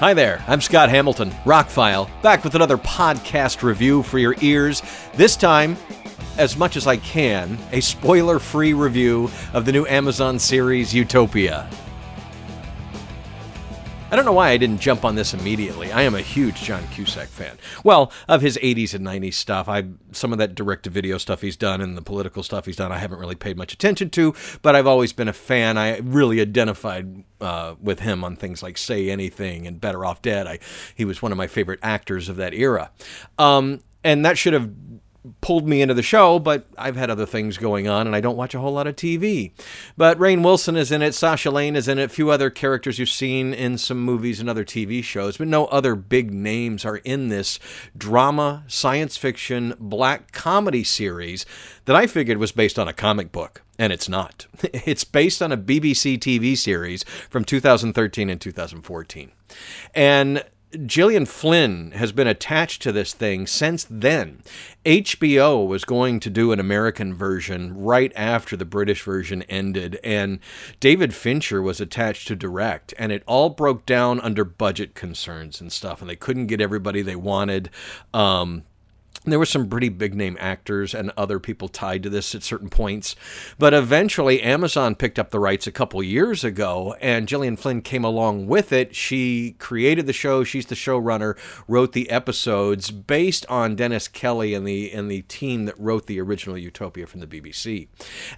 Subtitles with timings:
[0.00, 4.80] Hi there, I'm Scott Hamilton, Rockfile, back with another podcast review for your ears.
[5.12, 5.76] This time,
[6.38, 11.68] as much as I can, a spoiler free review of the new Amazon series Utopia.
[14.10, 15.92] I don't know why I didn't jump on this immediately.
[15.92, 17.56] I am a huge John Cusack fan.
[17.84, 19.68] Well, of his 80s and 90s stuff.
[19.68, 22.74] I some of that direct to video stuff he's done and the political stuff he's
[22.74, 25.78] done I haven't really paid much attention to, but I've always been a fan.
[25.78, 30.48] I really identified uh, with him on things like Say Anything and Better Off Dead.
[30.48, 30.58] I
[30.92, 32.90] he was one of my favorite actors of that era.
[33.38, 34.89] Um, and that should have
[35.40, 38.36] pulled me into the show, but I've had other things going on and I don't
[38.36, 39.52] watch a whole lot of TV.
[39.96, 42.98] But Rainn Wilson is in it, Sasha Lane is in it, a few other characters
[42.98, 46.96] you've seen in some movies and other TV shows, but no other big names are
[46.98, 47.58] in this
[47.96, 51.44] drama, science fiction, black comedy series
[51.84, 53.62] that I figured was based on a comic book.
[53.78, 54.46] And it's not.
[54.72, 59.32] It's based on a BBC TV series from 2013 and 2014.
[59.94, 60.44] And
[60.86, 64.42] Gillian Flynn has been attached to this thing since then.
[64.84, 70.38] HBO was going to do an American version right after the British version ended, and
[70.78, 75.72] David Fincher was attached to direct, and it all broke down under budget concerns and
[75.72, 77.68] stuff, and they couldn't get everybody they wanted.
[78.14, 78.62] Um,
[79.26, 82.70] there were some pretty big name actors and other people tied to this at certain
[82.70, 83.14] points.
[83.58, 88.02] But eventually, Amazon picked up the rights a couple years ago, and Gillian Flynn came
[88.04, 88.96] along with it.
[88.96, 91.36] She created the show, she's the showrunner,
[91.68, 96.20] wrote the episodes based on Dennis Kelly and the, and the team that wrote the
[96.20, 97.88] original Utopia from the BBC.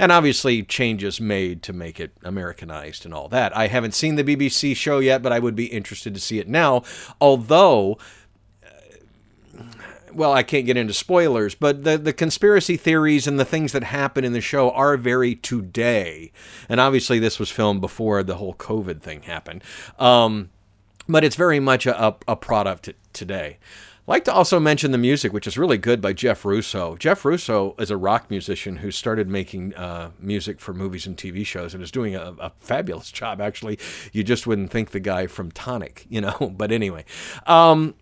[0.00, 3.56] And obviously, changes made to make it Americanized and all that.
[3.56, 6.48] I haven't seen the BBC show yet, but I would be interested to see it
[6.48, 6.82] now.
[7.20, 7.98] Although,
[10.14, 13.84] well, I can't get into spoilers, but the, the conspiracy theories and the things that
[13.84, 16.32] happen in the show are very today.
[16.68, 19.62] And obviously, this was filmed before the whole COVID thing happened.
[19.98, 20.50] Um,
[21.08, 23.58] but it's very much a, a product today.
[24.02, 26.96] I'd like to also mention the music, which is really good by Jeff Russo.
[26.96, 31.46] Jeff Russo is a rock musician who started making uh, music for movies and TV
[31.46, 33.40] shows and is doing a, a, fabulous job.
[33.40, 33.78] Actually,
[34.12, 36.52] you just wouldn't think the guy from Tonic, you know.
[36.62, 37.04] But anyway,
[37.46, 37.94] um,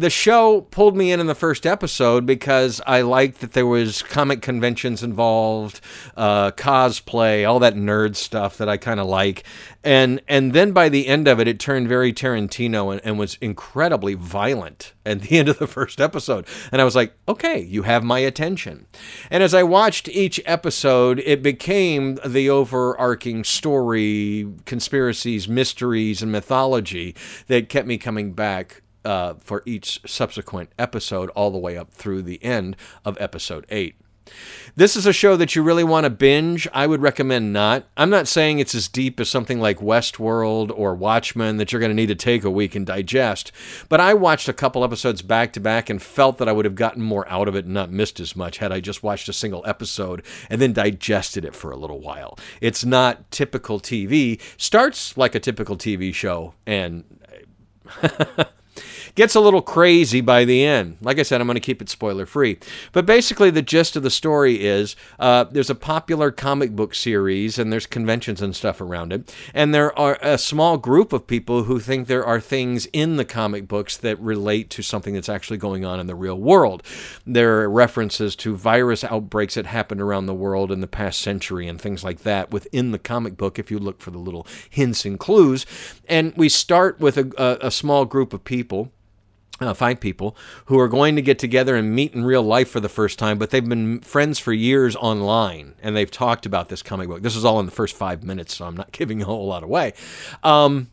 [0.00, 4.02] the show pulled me in in the first episode because I liked that there was
[4.02, 5.82] comic conventions involved,
[6.16, 9.44] uh, cosplay, all that nerd stuff that I kind of like,
[9.84, 13.36] and and then by the end of it, it turned very Tarantino and, and was
[13.42, 17.82] incredibly violent at the end of the first episode, and I was like, okay, you
[17.82, 18.86] have my attention.
[19.30, 27.14] And as I watched each episode, it became the overarching story, conspiracies, mysteries, and mythology
[27.48, 32.22] that kept me coming back uh, for each subsequent episode, all the way up through
[32.22, 33.96] the end of episode 8.
[34.76, 36.68] This is a show that you really want to binge.
[36.72, 37.88] I would recommend not.
[37.96, 41.90] I'm not saying it's as deep as something like Westworld or Watchmen that you're going
[41.90, 43.52] to need to take a week and digest,
[43.88, 46.74] but I watched a couple episodes back to back and felt that I would have
[46.74, 49.32] gotten more out of it and not missed as much had I just watched a
[49.32, 52.38] single episode and then digested it for a little while.
[52.60, 54.40] It's not typical TV.
[54.56, 57.04] Starts like a typical TV show and
[59.14, 60.96] Gets a little crazy by the end.
[61.00, 62.58] Like I said, I'm going to keep it spoiler free.
[62.92, 67.58] But basically, the gist of the story is uh, there's a popular comic book series,
[67.58, 69.34] and there's conventions and stuff around it.
[69.52, 73.24] And there are a small group of people who think there are things in the
[73.24, 76.82] comic books that relate to something that's actually going on in the real world.
[77.26, 81.68] There are references to virus outbreaks that happened around the world in the past century
[81.68, 85.04] and things like that within the comic book if you look for the little hints
[85.04, 85.66] and clues.
[86.08, 88.92] And we start with a, a, a small group of people
[89.60, 92.80] uh, five people who are going to get together and meet in real life for
[92.80, 96.82] the first time, but they've been friends for years online and they've talked about this
[96.82, 97.22] comic book.
[97.22, 99.62] This is all in the first five minutes, so I'm not giving a whole lot
[99.62, 99.92] away.
[100.42, 100.90] Um,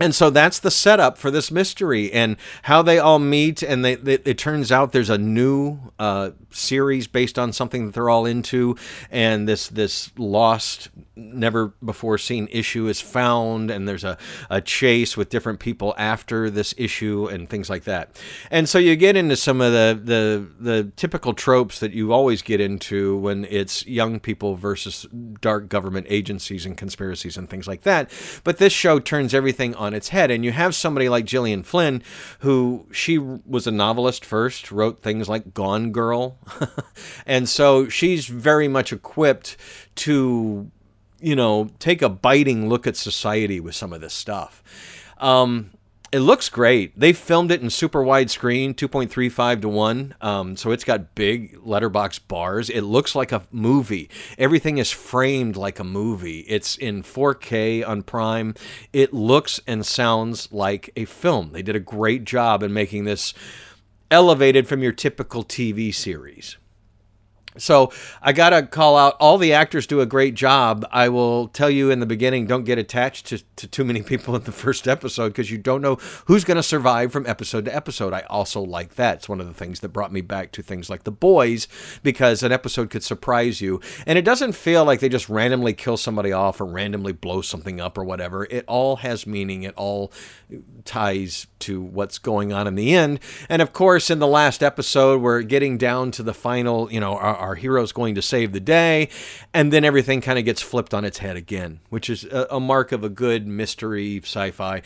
[0.00, 3.62] and so that's the setup for this mystery and how they all meet.
[3.62, 7.94] And they, they, it turns out there's a new uh, series based on something that
[7.94, 8.76] they're all into.
[9.10, 13.70] And this this lost, never before seen issue is found.
[13.70, 14.16] And there's a,
[14.48, 18.18] a chase with different people after this issue and things like that.
[18.50, 22.40] And so you get into some of the, the, the typical tropes that you always
[22.40, 25.06] get into when it's young people versus
[25.40, 28.10] dark government agencies and conspiracies and things like that.
[28.44, 30.30] But this show turns everything on its head.
[30.30, 32.02] And you have somebody like Gillian Flynn,
[32.40, 36.38] who she was a novelist first, wrote things like Gone Girl.
[37.26, 39.56] and so she's very much equipped
[39.96, 40.70] to,
[41.20, 44.62] you know, take a biting look at society with some of this stuff.
[45.18, 45.70] Um,
[46.12, 46.98] it looks great.
[46.98, 50.14] They filmed it in super wide screen, 2.35 to 1.
[50.20, 52.68] Um, so it's got big letterbox bars.
[52.68, 54.10] It looks like a movie.
[54.36, 56.40] Everything is framed like a movie.
[56.40, 58.54] It's in 4K on Prime.
[58.92, 61.52] It looks and sounds like a film.
[61.52, 63.32] They did a great job in making this
[64.10, 66.56] elevated from your typical TV series.
[67.58, 67.92] So
[68.22, 70.86] I got to call out all the actors do a great job.
[70.92, 74.36] I will tell you in the beginning don't get attached to, to too many people
[74.36, 78.12] in the first episode because you don't know who's to survive from episode to episode.
[78.12, 79.18] I also like that.
[79.18, 81.68] It's one of the things that brought me back to things like The Boys
[82.02, 83.80] because an episode could surprise you.
[84.06, 87.80] And it doesn't feel like they just randomly kill somebody off or randomly blow something
[87.80, 88.46] up or whatever.
[88.50, 90.12] It all has meaning, it all
[90.84, 93.20] ties to what's going on in the end.
[93.48, 97.16] And of course, in the last episode, we're getting down to the final, you know,
[97.16, 99.08] our, our hero's going to save the day,
[99.52, 102.60] and then everything kind of gets flipped on its head again, which is a, a
[102.60, 104.82] mark of a good mystery sci fi.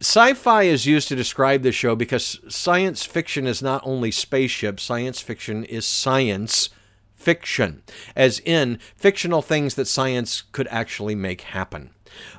[0.00, 4.82] Sci fi is used to describe the show because science fiction is not only spaceships,
[4.82, 6.70] science fiction is science
[7.14, 7.82] fiction,
[8.16, 11.90] as in fictional things that science could actually make happen.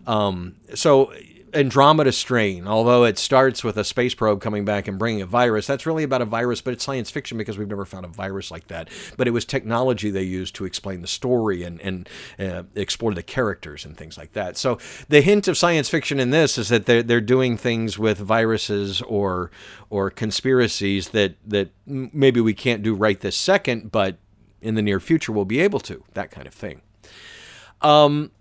[0.08, 1.14] Um, so
[1.53, 5.68] Andromeda Strain, although it starts with a space probe coming back and bringing a virus,
[5.68, 8.51] that's really about a virus, but it's science fiction because we've never found a virus
[8.51, 8.89] like that.
[9.18, 12.09] But it was technology they used to explain the story and, and
[12.39, 14.57] uh, explore the characters and things like that.
[14.57, 14.77] So
[15.09, 19.01] the hint of science fiction in this is that they're, they're doing things with viruses
[19.01, 19.51] or
[19.89, 24.18] or conspiracies that, that maybe we can't do right this second, but
[24.62, 26.81] in the near future we'll be able to, that kind of thing.
[27.81, 28.31] Um,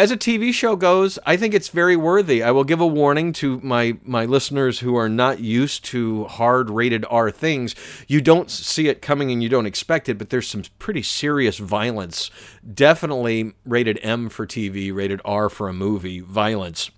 [0.00, 2.42] as a TV show goes, I think it's very worthy.
[2.42, 6.70] I will give a warning to my my listeners who are not used to hard
[6.70, 7.74] rated R things.
[8.08, 11.58] You don't see it coming and you don't expect it, but there's some pretty serious
[11.58, 12.30] violence.
[12.72, 16.90] Definitely rated M for TV, rated R for a movie violence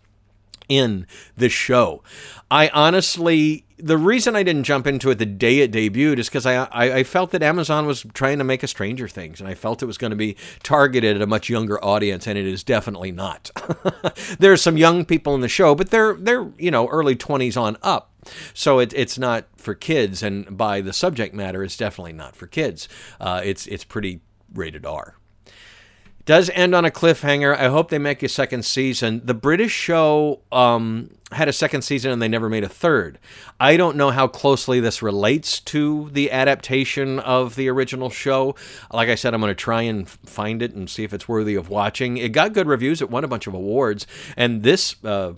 [0.68, 1.06] in
[1.36, 2.02] the show.
[2.50, 6.46] I honestly the reason I didn't jump into it the day it debuted is because
[6.46, 9.54] I, I, I felt that Amazon was trying to make a Stranger Things, and I
[9.54, 12.62] felt it was going to be targeted at a much younger audience, and it is
[12.62, 13.50] definitely not.
[14.38, 17.56] there are some young people in the show, but they're they're you know early twenties
[17.56, 18.12] on up,
[18.54, 22.46] so it, it's not for kids, and by the subject matter, it's definitely not for
[22.46, 22.88] kids.
[23.20, 24.20] Uh, it's it's pretty
[24.54, 25.16] rated R
[26.24, 27.56] does end on a cliffhanger.
[27.56, 29.22] I hope they make a second season.
[29.24, 33.19] The British show um, had a second season and they never made a third.
[33.58, 38.54] I don't know how closely this relates to the adaptation of the original show.
[38.92, 41.56] Like I said, I'm going to try and find it and see if it's worthy
[41.56, 42.16] of watching.
[42.16, 45.32] It got good reviews, it won a bunch of awards, and this uh,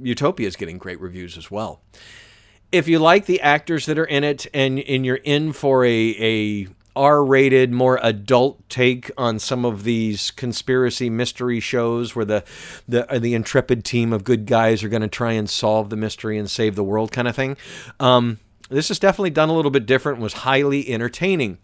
[0.00, 1.80] Utopia is getting great reviews as well.
[2.70, 5.88] If you like the actors that are in it and, and you're in for a,
[6.18, 12.44] a R-rated, more adult take on some of these conspiracy mystery shows where the
[12.88, 15.96] the uh, the intrepid team of good guys are going to try and solve the
[15.96, 17.56] mystery and save the world, kind of thing.
[18.00, 20.18] Um, this is definitely done a little bit different.
[20.18, 21.58] Was highly entertaining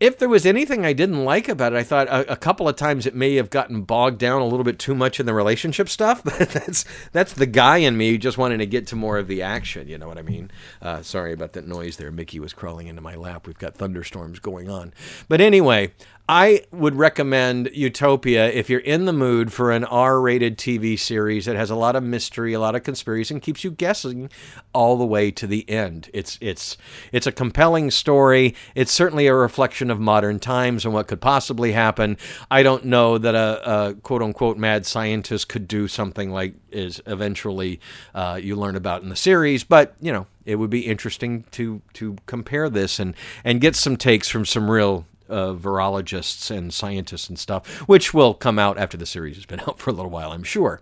[0.00, 2.76] if there was anything I didn't like about it, I thought a, a, couple of
[2.76, 5.88] times it may have gotten bogged down a little bit too much in the relationship
[5.88, 6.22] stuff.
[6.34, 9.40] But that's that's the guy in me just wanting to get to more of the
[9.42, 9.88] action.
[9.88, 10.50] You know what I mean?
[10.82, 12.10] Uh, sorry about that noise there.
[12.10, 13.46] Mickey was crawling into my lap.
[13.46, 14.92] We've got thunderstorms going on.
[15.28, 15.92] But anyway,
[16.26, 21.44] I would recommend Utopia if you're in the mood for an R rated TV series
[21.44, 24.30] that has a lot of mystery, a lot of conspiracy, and keeps you guessing
[24.72, 26.08] all the way to the end.
[26.14, 26.78] It's, it's,
[27.12, 28.54] it's a compelling story.
[28.74, 32.16] It's certainly a reflection of modern times and what could possibly happen.
[32.50, 37.02] I don't know that a, a quote unquote mad scientist could do something like is
[37.06, 37.80] eventually
[38.14, 41.80] uh, you learn about in the series, but you know, it would be interesting to
[41.94, 47.28] to compare this and and get some takes from some real uh, virologists and scientists
[47.28, 50.10] and stuff, which will come out after the series has been out for a little
[50.10, 50.80] while, I'm sure.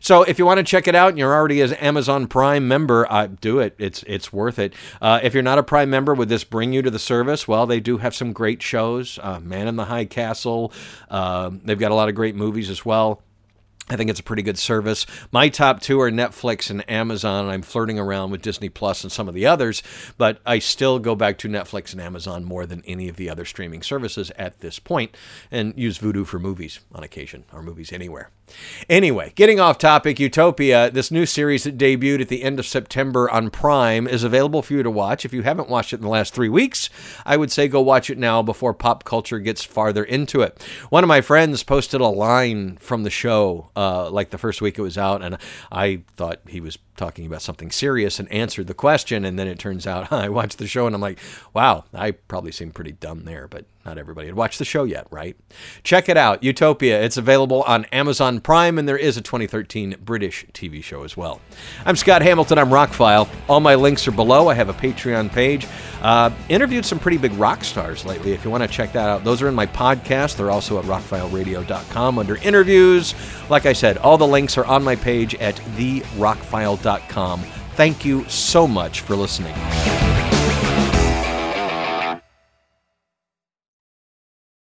[0.00, 3.10] So if you want to check it out and you're already an Amazon Prime member,
[3.10, 3.74] uh, do it.
[3.78, 4.74] It's it's worth it.
[5.00, 7.46] Uh, if you're not a Prime member, would this bring you to the service?
[7.46, 9.18] Well, they do have some great shows.
[9.22, 10.72] Uh, Man in the High Castle.
[11.08, 13.22] Uh, they've got a lot of great movies as well.
[13.90, 15.04] I think it's a pretty good service.
[15.32, 17.48] My top two are Netflix and Amazon.
[17.48, 19.82] I'm flirting around with Disney Plus and some of the others,
[20.16, 23.44] but I still go back to Netflix and Amazon more than any of the other
[23.44, 25.16] streaming services at this point
[25.50, 28.30] and use Vudu for movies on occasion or movies anywhere.
[28.88, 33.30] Anyway, getting off topic, Utopia, this new series that debuted at the end of September
[33.30, 35.24] on Prime, is available for you to watch.
[35.24, 36.90] If you haven't watched it in the last three weeks,
[37.24, 40.60] I would say go watch it now before pop culture gets farther into it.
[40.90, 44.78] One of my friends posted a line from the show uh, like the first week
[44.78, 45.38] it was out, and
[45.72, 49.24] I thought he was talking about something serious and answered the question.
[49.24, 51.18] And then it turns out I watched the show and I'm like,
[51.54, 55.06] wow, I probably seemed pretty dumb there, but not everybody had watched the show yet,
[55.10, 55.36] right?
[55.82, 57.02] Check it out, Utopia.
[57.02, 61.40] It's available on Amazon Prime, and there is a 2013 British TV show as well.
[61.86, 62.58] I'm Scott Hamilton.
[62.58, 63.28] I'm Rockfile.
[63.48, 64.48] All my links are below.
[64.48, 65.66] I have a Patreon page.
[66.02, 68.32] Uh, interviewed some pretty big rock stars lately.
[68.32, 70.36] If you want to check that out, those are in my podcast.
[70.36, 73.14] They're also at rockfileradio.com under interviews.
[73.48, 77.40] Like I said, all the links are on my page at therockfile.com.
[77.74, 79.54] Thank you so much for listening.